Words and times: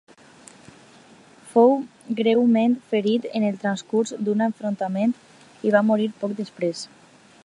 Fou 1.49 1.73
greument 2.21 2.73
ferit 2.93 3.27
en 3.41 3.45
el 3.51 3.61
transcurs 3.65 4.15
d'un 4.29 4.41
enfrontament 4.49 5.15
i 5.69 5.75
va 5.77 5.87
morir 5.91 6.13
poc 6.25 6.35
després. 6.41 6.87